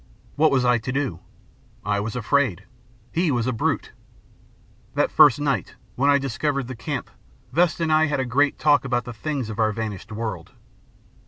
What 0.35 0.49
was 0.49 0.65
I 0.65 0.79
to 0.79 0.91
do? 0.91 1.19
I 1.85 1.99
was 1.99 2.15
afraid. 2.15 2.63
He 3.11 3.29
was 3.29 3.45
a 3.45 3.53
brute. 3.53 3.91
That 4.95 5.11
first 5.11 5.39
night, 5.39 5.75
when 5.95 6.09
I 6.09 6.17
discovered 6.17 6.65
the 6.67 6.75
camp, 6.75 7.11
Vesta 7.53 7.83
and 7.83 7.93
I 7.93 8.07
had 8.07 8.27
great 8.27 8.57
talk 8.57 8.83
about 8.83 9.03
the 9.05 9.13
things 9.13 9.51
of 9.51 9.59
our 9.59 9.71
vanished 9.71 10.11
world. 10.11 10.53